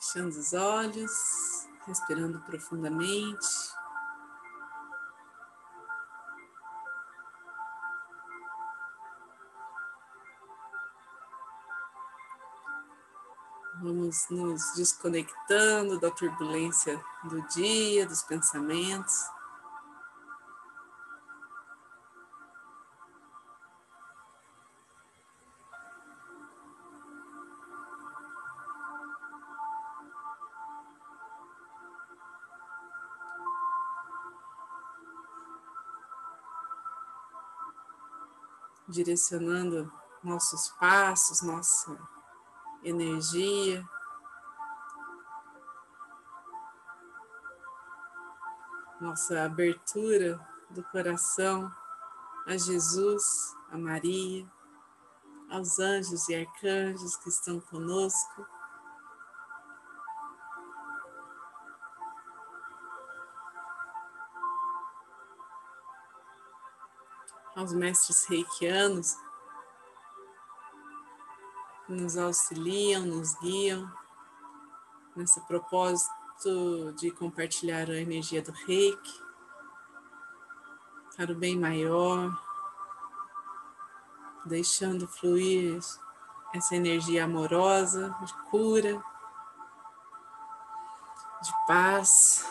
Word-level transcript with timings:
Fechando 0.00 0.30
os 0.30 0.54
olhos, 0.54 1.68
respirando 1.86 2.40
profundamente. 2.40 3.46
Vamos 13.82 14.26
nos 14.30 14.72
desconectando 14.74 16.00
da 16.00 16.10
turbulência 16.10 16.98
do 17.24 17.42
dia, 17.48 18.06
dos 18.06 18.22
pensamentos. 18.22 19.14
Direcionando 38.90 39.90
nossos 40.22 40.68
passos, 40.78 41.42
nossa 41.42 41.96
energia. 42.82 43.86
Nossa 49.00 49.44
abertura 49.44 50.38
do 50.68 50.82
coração 50.84 51.72
a 52.46 52.56
Jesus, 52.56 53.22
a 53.70 53.78
Maria, 53.78 54.46
aos 55.48 55.78
anjos 55.78 56.28
e 56.28 56.34
arcanjos 56.34 57.16
que 57.16 57.28
estão 57.28 57.60
conosco. 57.60 58.46
Aos 67.60 67.74
mestres 67.74 68.24
reikianos 68.26 69.16
que 71.86 71.92
nos 71.92 72.16
auxiliam, 72.16 73.04
nos 73.04 73.34
guiam 73.38 73.90
nesse 75.14 75.40
propósito 75.42 76.94
de 76.96 77.10
compartilhar 77.10 77.90
a 77.90 78.00
energia 78.00 78.40
do 78.40 78.50
reiki 78.50 79.20
para 81.16 81.32
o 81.32 81.34
bem 81.34 81.58
maior, 81.58 82.30
deixando 84.46 85.06
fluir 85.06 85.78
essa 86.54 86.74
energia 86.74 87.24
amorosa 87.24 88.16
de 88.24 88.32
cura, 88.50 89.04
de 91.42 91.66
paz. 91.66 92.42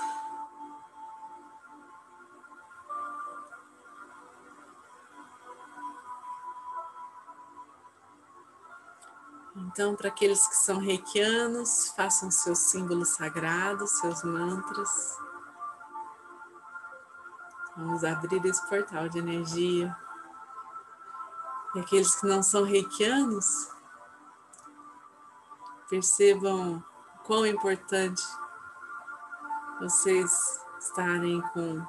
Então, 9.71 9.95
para 9.95 10.07
aqueles 10.07 10.47
que 10.47 10.55
são 10.55 10.79
reikianos, 10.79 11.89
façam 11.95 12.31
seus 12.31 12.57
símbolos 12.57 13.09
sagrados, 13.09 13.99
seus 13.99 14.23
mantras. 14.23 15.15
Vamos 17.77 18.03
abrir 18.03 18.43
esse 18.47 18.67
portal 18.67 19.07
de 19.07 19.19
energia. 19.19 19.95
E 21.75 21.81
aqueles 21.81 22.15
que 22.15 22.25
não 22.25 22.41
são 22.41 22.63
reikianos, 22.63 23.69
percebam 25.87 26.83
quão 27.23 27.45
importante 27.45 28.23
vocês 29.79 30.65
estarem 30.79 31.41
com 31.53 31.85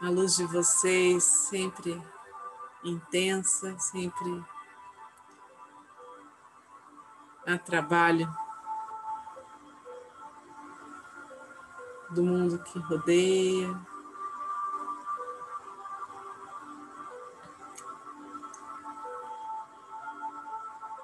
a 0.00 0.10
luz 0.10 0.36
de 0.36 0.44
vocês 0.44 1.24
sempre 1.24 2.00
intensa, 2.84 3.78
sempre 3.78 4.44
a 7.46 7.58
trabalho 7.58 8.32
do 12.10 12.22
mundo 12.22 12.58
que 12.62 12.78
rodeia. 12.78 13.80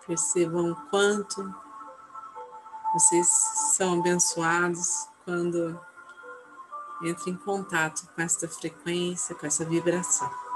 Percebam 0.06 0.72
o 0.72 0.76
quanto 0.88 1.54
vocês 2.94 3.28
são 3.74 4.00
abençoados 4.00 5.06
quando 5.24 5.78
entram 7.02 7.34
em 7.34 7.36
contato 7.36 8.08
com 8.14 8.22
esta 8.22 8.48
frequência, 8.48 9.34
com 9.34 9.46
essa 9.46 9.64
vibração. 9.64 10.47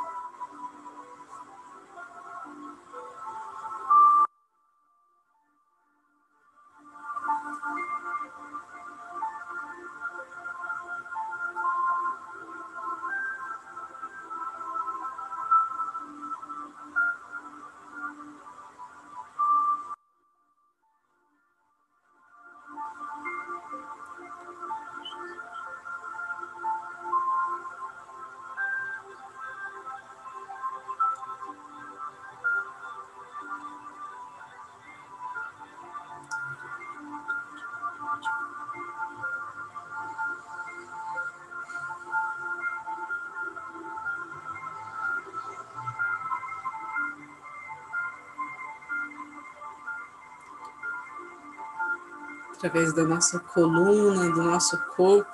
Através 52.64 52.92
da 52.92 53.02
nossa 53.02 53.40
coluna, 53.40 54.30
do 54.30 54.40
nosso 54.44 54.78
corpo. 54.94 55.28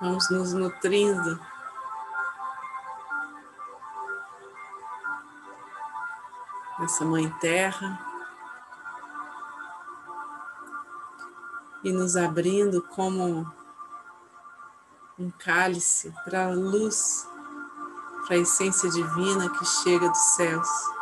Vamos 0.00 0.30
nos 0.30 0.54
nutrindo. 0.54 1.38
Essa 6.80 7.04
Mãe 7.04 7.28
Terra. 7.38 8.00
E 11.84 11.92
nos 11.92 12.16
abrindo 12.16 12.82
como 12.94 13.46
um 15.18 15.30
cálice 15.32 16.14
para 16.24 16.46
a 16.46 16.50
luz, 16.50 17.28
para 18.26 18.36
a 18.36 18.40
essência 18.40 18.88
divina 18.88 19.50
que 19.50 19.66
chega 19.66 20.08
dos 20.08 20.18
céus. 20.18 20.97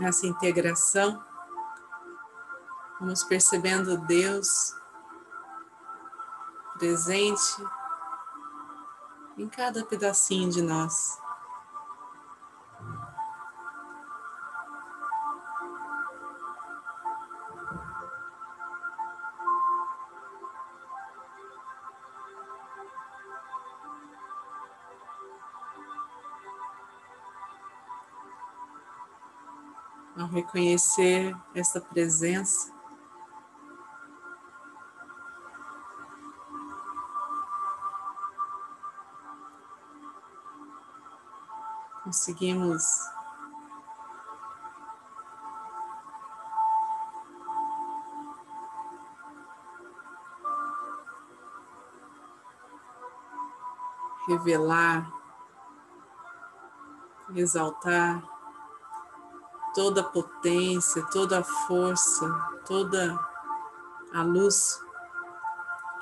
Nessa 0.00 0.26
integração, 0.26 1.22
vamos 3.00 3.24
percebendo 3.24 3.98
Deus 4.06 4.74
presente 6.78 7.62
em 9.36 9.48
cada 9.48 9.84
pedacinho 9.84 10.50
de 10.50 10.62
nós. 10.62 11.18
ao 30.18 30.26
reconhecer 30.26 31.36
essa 31.54 31.80
presença, 31.80 32.72
conseguimos 42.02 42.82
revelar, 54.26 55.10
exaltar 57.34 58.37
toda 59.74 60.00
a 60.00 60.04
potência, 60.04 61.02
toda 61.06 61.40
a 61.40 61.44
força, 61.44 62.28
toda 62.66 63.18
a 64.12 64.22
luz 64.22 64.80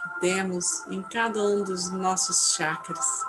que 0.03 0.21
temos 0.21 0.87
em 0.89 1.03
cada 1.03 1.43
um 1.43 1.63
dos 1.65 1.91
nossos 1.91 2.55
chakras, 2.55 3.25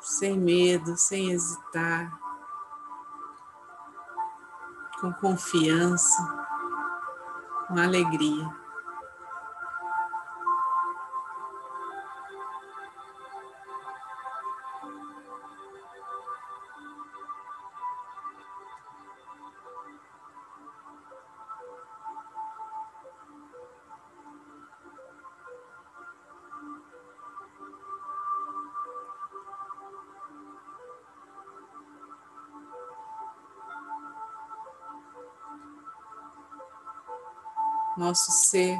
sem 0.00 0.38
medo, 0.38 0.96
sem 0.96 1.30
hesitar, 1.30 2.12
com 5.00 5.12
confiança, 5.14 6.46
com 7.68 7.78
alegria. 7.78 8.63
Nosso 37.96 38.32
ser 38.32 38.78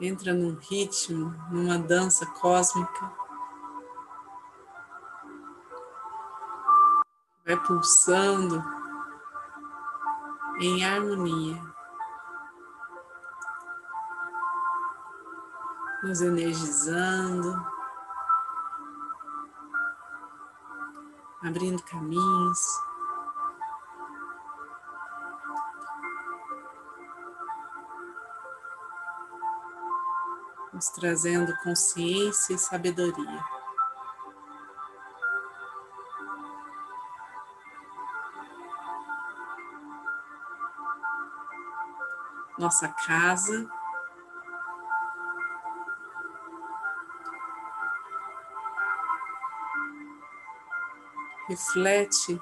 entra 0.00 0.32
num 0.34 0.56
ritmo, 0.56 1.34
numa 1.50 1.78
dança 1.78 2.26
cósmica, 2.26 3.12
vai 7.46 7.56
pulsando 7.60 8.62
em 10.60 10.84
harmonia, 10.84 11.62
nos 16.02 16.20
energizando, 16.20 17.64
abrindo 21.42 21.82
caminhos. 21.84 22.83
Nos 30.74 30.88
trazendo 30.88 31.56
consciência 31.62 32.54
e 32.54 32.58
sabedoria. 32.58 33.44
Nossa 42.58 42.88
casa 42.88 43.68
reflete 51.48 52.40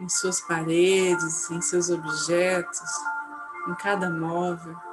em 0.00 0.08
suas 0.08 0.40
paredes, 0.40 1.50
em 1.50 1.60
seus 1.60 1.90
objetos, 1.90 2.90
em 3.66 3.74
cada 3.74 4.08
móvel. 4.08 4.87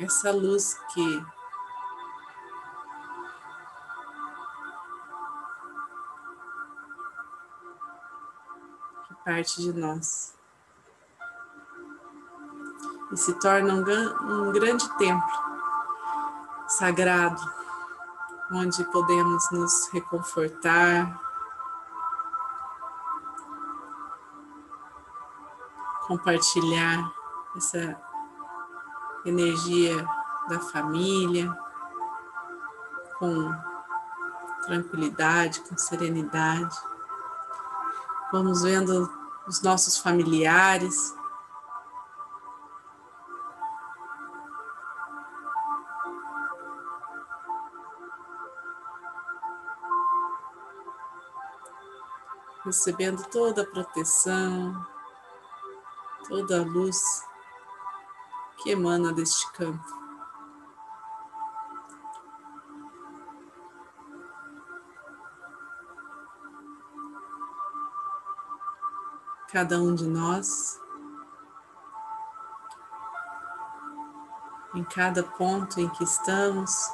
Essa 0.00 0.30
luz 0.30 0.74
que 0.92 1.26
parte 9.26 9.60
de 9.60 9.72
nós. 9.72 10.36
E 13.12 13.16
se 13.16 13.34
torna 13.40 13.74
um, 13.74 14.48
um 14.48 14.52
grande 14.52 14.88
templo 14.96 15.46
sagrado 16.68 17.42
onde 18.52 18.84
podemos 18.84 19.50
nos 19.50 19.88
reconfortar, 19.88 21.20
compartilhar 26.06 27.12
essa 27.56 28.00
energia 29.26 30.06
da 30.48 30.60
família, 30.60 31.52
com 33.18 33.52
tranquilidade, 34.62 35.60
com 35.60 35.76
serenidade. 35.76 36.76
Vamos 38.32 38.62
vendo 38.62 39.10
os 39.46 39.62
nossos 39.62 39.98
familiares. 39.98 41.14
Recebendo 52.64 53.22
toda 53.30 53.62
a 53.62 53.66
proteção, 53.66 54.84
toda 56.28 56.60
a 56.60 56.64
luz 56.64 57.24
que 58.58 58.70
emana 58.70 59.12
deste 59.12 59.50
campo. 59.52 59.84
Cada 69.52 69.78
um 69.78 69.94
de 69.94 70.06
nós, 70.06 70.80
em 74.74 74.84
cada 74.84 75.22
ponto 75.22 75.80
em 75.80 75.88
que 75.88 76.04
estamos, 76.04 76.92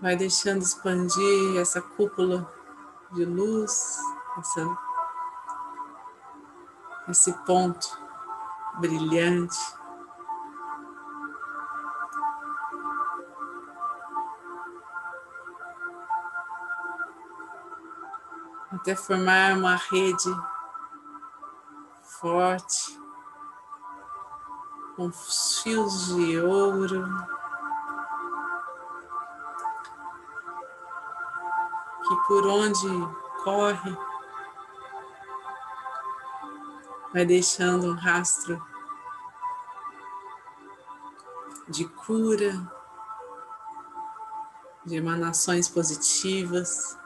vai 0.00 0.16
deixando 0.16 0.62
expandir 0.62 1.60
essa 1.60 1.80
cúpula 1.80 2.52
de 3.12 3.24
luz, 3.24 3.98
essa, 4.38 4.78
esse 7.08 7.32
ponto 7.44 8.07
brilhante. 8.78 9.58
Até 18.70 18.94
formar 18.94 19.56
uma 19.56 19.74
rede 19.74 20.30
forte, 22.20 23.00
com 24.96 25.10
fios 25.12 26.14
de 26.14 26.40
ouro. 26.40 27.04
Que 32.06 32.16
por 32.26 32.46
onde 32.46 32.88
corre, 33.42 34.07
vai 37.12 37.24
deixando 37.24 37.88
um 37.88 37.94
rastro 37.94 38.62
de 41.68 41.86
cura, 41.86 42.70
de 44.84 44.96
emanações 44.96 45.68
positivas. 45.68 46.98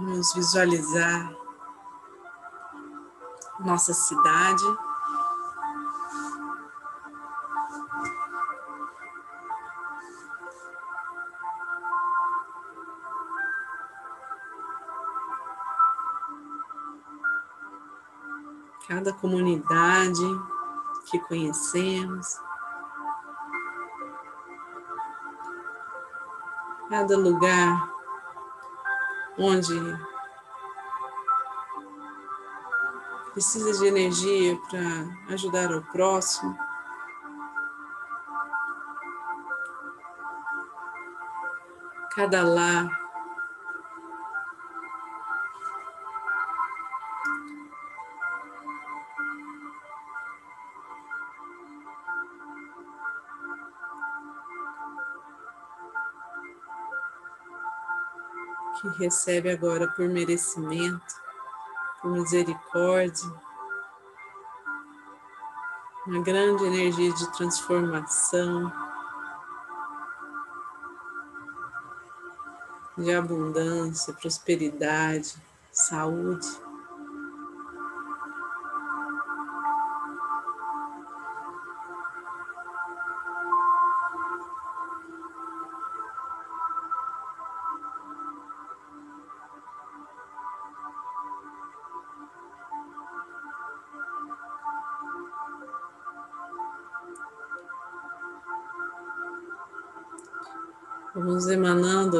Vamos 0.00 0.32
visualizar 0.32 1.28
nossa 3.58 3.92
cidade. 3.92 4.62
Cada 18.86 19.12
comunidade 19.12 20.22
que 21.10 21.18
conhecemos. 21.18 22.40
cada 26.88 27.16
lugar 27.16 27.97
onde 29.38 29.74
precisa 33.32 33.72
de 33.72 33.86
energia 33.86 34.58
para 34.68 35.34
ajudar 35.34 35.72
o 35.72 35.82
próximo. 35.92 36.58
Cada 42.14 42.42
lar 42.42 43.07
recebe 58.98 59.50
agora 59.50 59.88
por 59.88 60.08
merecimento, 60.08 61.14
por 62.02 62.12
misericórdia, 62.12 63.30
uma 66.06 66.22
grande 66.22 66.64
energia 66.64 67.12
de 67.12 67.32
transformação, 67.36 68.72
de 72.96 73.14
abundância, 73.14 74.12
prosperidade, 74.14 75.34
saúde. 75.70 76.67
Vamos 101.14 101.46
emanando 101.48 102.18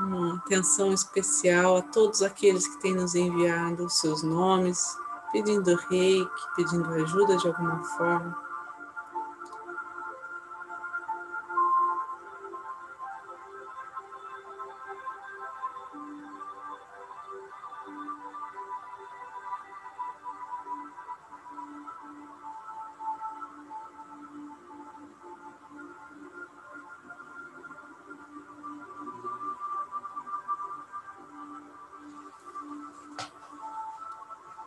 uma 0.00 0.36
atenção 0.36 0.92
especial 0.92 1.76
a 1.76 1.82
todos 1.82 2.22
aqueles 2.22 2.66
que 2.66 2.80
têm 2.80 2.94
nos 2.94 3.14
enviado 3.14 3.88
seus 3.90 4.22
nomes, 4.22 4.96
pedindo 5.32 5.76
reiki, 5.90 6.54
pedindo 6.56 6.88
ajuda 6.94 7.36
de 7.36 7.46
alguma 7.46 7.84
forma. 7.84 8.45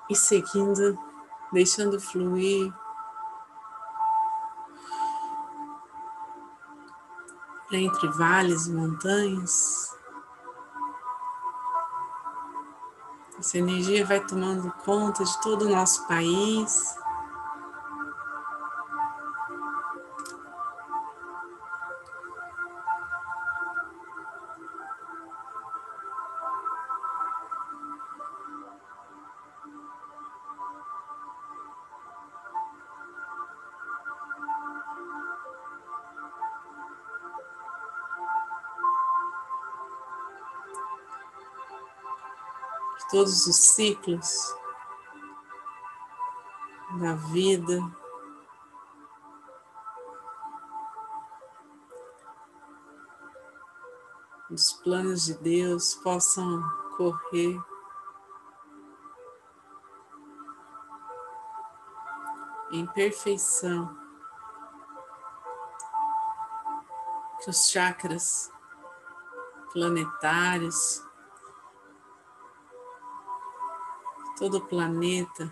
E 0.10 0.16
seguindo, 0.16 0.98
deixando 1.52 2.00
fluir. 2.00 2.74
Entre 7.72 8.08
vales 8.10 8.66
e 8.66 8.72
montanhas, 8.72 9.96
essa 13.38 13.58
energia 13.58 14.06
vai 14.06 14.20
tomando 14.26 14.72
conta 14.84 15.24
de 15.24 15.42
todo 15.42 15.66
o 15.66 15.70
nosso 15.70 16.08
país. 16.08 16.99
Todos 43.10 43.48
os 43.48 43.56
ciclos 43.56 44.56
da 47.00 47.14
vida. 47.16 47.80
Os 54.52 54.74
planos 54.74 55.26
de 55.26 55.34
Deus 55.36 55.96
possam 55.96 56.62
correr 56.98 57.60
em 62.72 62.86
perfeição, 62.88 63.96
que 67.42 67.50
os 67.50 67.70
chakras 67.70 68.52
planetários 69.72 71.09
todo 74.40 74.58
o 74.58 74.62
planeta. 74.62 75.52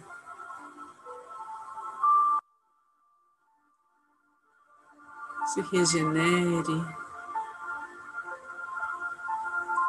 Se 5.54 5.62
regenere 5.62 6.74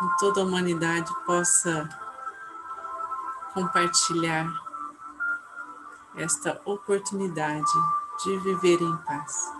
e 0.02 0.18
toda 0.18 0.40
a 0.40 0.44
humanidade 0.44 1.12
possa 1.24 1.88
compartilhar 3.54 4.52
esta 6.16 6.60
oportunidade 6.64 7.62
de 8.24 8.36
viver 8.38 8.82
em 8.82 8.96
paz. 8.98 9.57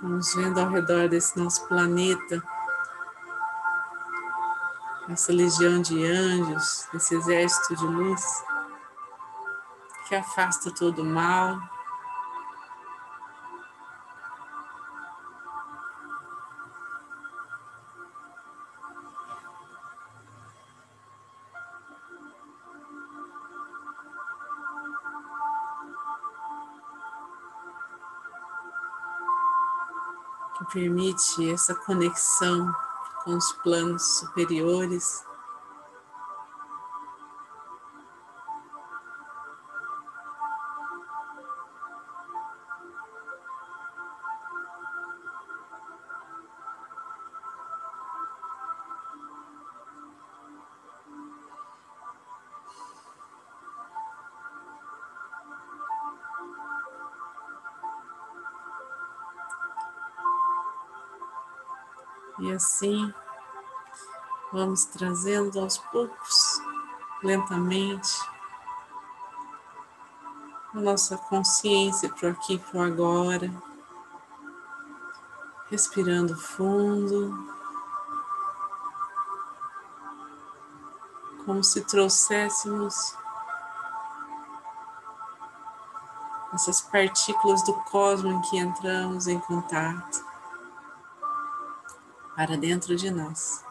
Vamos 0.00 0.32
vendo 0.34 0.60
ao 0.60 0.68
redor 0.68 1.08
desse 1.08 1.36
nosso 1.38 1.66
planeta 1.66 2.42
essa 5.08 5.32
legião 5.32 5.80
de 5.80 6.04
anjos, 6.04 6.86
esse 6.94 7.14
exército 7.14 7.74
de 7.76 7.84
luz 7.84 8.22
que 10.06 10.14
afasta 10.14 10.70
todo 10.70 11.02
o 11.02 11.04
mal. 11.04 11.58
Permite 30.72 31.50
essa 31.50 31.74
conexão 31.74 32.72
com 33.24 33.36
os 33.36 33.52
planos 33.62 34.18
superiores. 34.18 35.27
E 62.40 62.52
assim 62.52 63.12
vamos 64.52 64.84
trazendo 64.84 65.60
aos 65.60 65.78
poucos, 65.78 66.62
lentamente, 67.22 68.16
a 70.72 70.78
nossa 70.80 71.18
consciência 71.18 72.08
para 72.08 72.30
aqui 72.30 72.54
e 72.54 72.58
para 72.58 72.86
agora, 72.86 73.52
respirando 75.68 76.36
fundo, 76.36 77.56
como 81.44 81.64
se 81.64 81.80
trouxéssemos 81.82 83.16
essas 86.54 86.80
partículas 86.80 87.62
do 87.64 87.74
cosmos 87.84 88.32
em 88.32 88.40
que 88.42 88.58
entramos 88.58 89.26
em 89.26 89.38
contato 89.40 90.27
para 92.38 92.56
dentro 92.56 92.94
de 92.94 93.10
nós. 93.10 93.64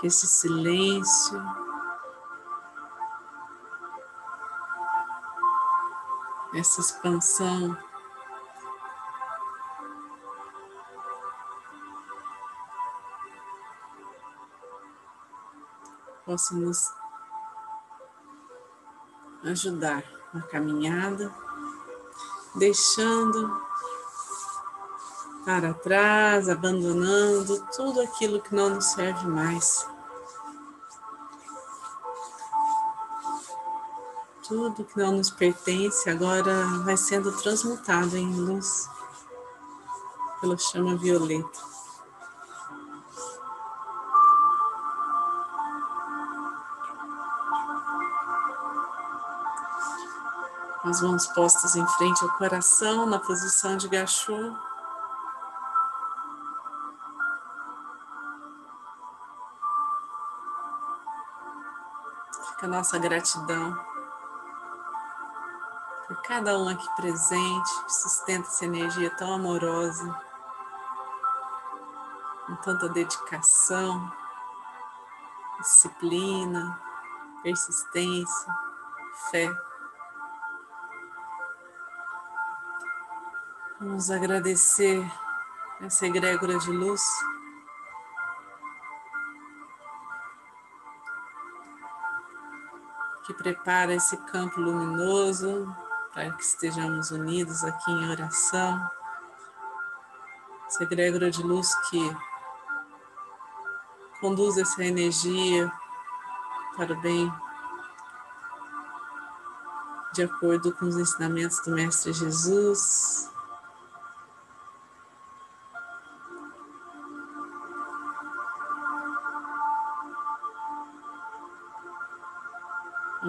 que 0.00 0.08
esse 0.08 0.26
silêncio 0.26 1.61
essa 6.54 6.80
expansão 6.80 7.76
possa 16.26 16.54
nos 16.54 16.92
ajudar 19.44 20.04
na 20.32 20.42
caminhada, 20.42 21.32
deixando 22.54 23.60
para 25.44 25.74
trás, 25.74 26.48
abandonando 26.48 27.66
tudo 27.74 28.00
aquilo 28.00 28.40
que 28.40 28.54
não 28.54 28.70
nos 28.70 28.86
serve 28.92 29.26
mais. 29.26 29.86
Tudo 34.52 34.84
que 34.84 34.98
não 34.98 35.12
nos 35.12 35.30
pertence 35.30 36.10
agora 36.10 36.52
vai 36.84 36.94
sendo 36.94 37.32
transmutado 37.32 38.18
em 38.18 38.34
luz 38.34 38.86
pela 40.42 40.58
chama 40.58 40.94
violeta. 40.94 41.58
as 50.84 51.00
mãos 51.00 51.26
postas 51.28 51.74
em 51.74 51.86
frente 51.86 52.22
ao 52.22 52.36
coração, 52.36 53.06
na 53.06 53.18
posição 53.18 53.78
de 53.78 53.88
gachô. 53.88 54.54
Fica 62.50 62.66
a 62.66 62.68
nossa 62.68 62.98
gratidão 62.98 63.91
cada 66.24 66.56
um 66.56 66.68
aqui 66.68 66.88
presente, 66.94 67.70
sustenta 67.88 68.46
essa 68.48 68.64
energia 68.64 69.10
tão 69.16 69.34
amorosa, 69.34 70.20
com 72.46 72.56
tanta 72.56 72.88
dedicação, 72.88 74.10
disciplina, 75.58 76.80
persistência, 77.42 78.54
fé. 79.30 79.52
Vamos 83.80 84.10
agradecer 84.10 85.04
essa 85.80 86.06
egrégora 86.06 86.56
de 86.58 86.70
luz. 86.70 87.02
Que 93.24 93.34
prepara 93.34 93.94
esse 93.94 94.16
campo 94.16 94.60
luminoso 94.60 95.74
para 96.12 96.30
que 96.32 96.42
estejamos 96.42 97.10
unidos 97.10 97.64
aqui 97.64 97.90
em 97.90 98.10
oração. 98.10 98.90
Essa 100.66 100.84
egrégora 100.84 101.30
de 101.30 101.42
luz 101.42 101.74
que 101.88 102.16
conduz 104.20 104.56
essa 104.58 104.84
energia 104.84 105.72
para 106.76 106.92
o 106.92 107.00
bem, 107.00 107.32
de 110.14 110.22
acordo 110.22 110.72
com 110.72 110.86
os 110.86 110.96
ensinamentos 110.96 111.60
do 111.64 111.72
Mestre 111.72 112.12
Jesus. 112.12 113.31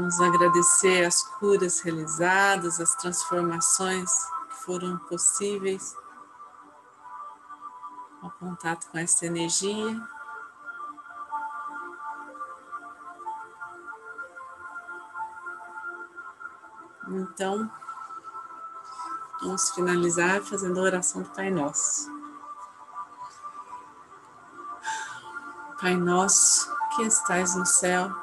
Vamos 0.04 0.20
agradecer 0.20 1.06
as 1.06 1.24
curas 1.24 1.80
realizadas, 1.80 2.78
as 2.82 2.94
transformações 2.96 4.12
que 4.50 4.56
foram 4.66 4.98
possíveis 4.98 5.96
ao 8.22 8.30
contato 8.32 8.90
com 8.92 8.98
essa 8.98 9.26
energia. 9.26 10.06
Então, 17.08 17.72
vamos 19.42 19.70
finalizar 19.70 20.42
fazendo 20.42 20.82
a 20.82 20.84
oração 20.84 21.22
do 21.22 21.30
Pai 21.30 21.50
Nosso. 21.50 22.12
Pai 25.80 25.96
Nosso 25.96 26.70
que 26.94 27.04
estais 27.04 27.56
no 27.56 27.66
céu, 27.66 28.23